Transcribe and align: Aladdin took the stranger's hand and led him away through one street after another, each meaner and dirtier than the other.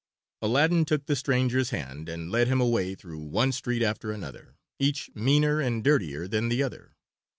Aladdin 0.41 0.83
took 0.83 1.05
the 1.05 1.15
stranger's 1.15 1.69
hand 1.69 2.09
and 2.09 2.31
led 2.31 2.47
him 2.47 2.59
away 2.59 2.95
through 2.95 3.19
one 3.19 3.51
street 3.51 3.83
after 3.83 4.11
another, 4.11 4.55
each 4.79 5.11
meaner 5.13 5.59
and 5.59 5.83
dirtier 5.83 6.27
than 6.27 6.49
the 6.49 6.63
other. 6.63 6.95